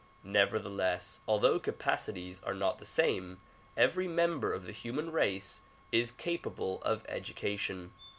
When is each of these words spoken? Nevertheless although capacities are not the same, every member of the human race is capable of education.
Nevertheless 0.23 1.19
although 1.27 1.59
capacities 1.59 2.41
are 2.41 2.55
not 2.55 2.79
the 2.79 2.87
same, 2.87 3.39
every 3.77 4.07
member 4.07 4.51
of 4.51 4.63
the 4.65 4.71
human 4.71 5.11
race 5.11 5.61
is 5.91 6.11
capable 6.11 6.81
of 6.81 7.05
education. 7.07 7.93